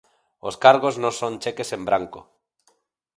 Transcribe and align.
Os 0.47 0.55
cargos 0.63 0.95
non 1.03 1.13
son 1.19 1.33
cheques 1.43 1.69
en 1.77 1.81
branco. 1.89 2.19